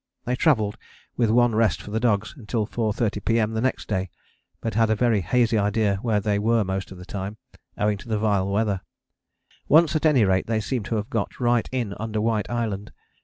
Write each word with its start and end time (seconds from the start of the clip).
They 0.25 0.35
travelled, 0.35 0.79
with 1.15 1.29
one 1.29 1.53
rest 1.53 1.79
for 1.79 1.91
the 1.91 1.99
dogs, 1.99 2.33
until 2.35 2.65
4.30 2.65 3.23
P.M. 3.23 3.53
the 3.53 3.61
next 3.61 3.87
day, 3.87 4.09
but 4.59 4.73
had 4.73 4.89
a 4.89 4.95
very 4.95 5.21
hazy 5.21 5.59
idea 5.59 5.97
where 5.97 6.19
they 6.19 6.39
were 6.39 6.63
most 6.63 6.89
of 6.91 6.97
the 6.97 7.05
time, 7.05 7.37
owing 7.77 7.99
to 7.99 8.09
the 8.09 8.17
vile 8.17 8.49
weather: 8.49 8.81
once 9.67 9.95
at 9.95 10.07
any 10.07 10.25
rate 10.25 10.47
they 10.47 10.59
seem 10.59 10.81
to 10.85 10.95
have 10.95 11.11
got 11.11 11.39
right 11.39 11.69
in 11.71 11.93
under 11.99 12.19
White 12.19 12.49
Island. 12.49 12.91